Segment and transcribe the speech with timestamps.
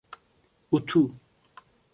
[0.71, 1.01] اتو